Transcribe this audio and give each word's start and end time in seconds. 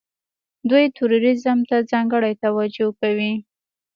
دوی 0.69 0.85
ټوریزم 0.97 1.59
ته 1.69 1.77
ځانګړې 1.91 2.33
توجه 2.43 2.87
کوي. 2.99 3.33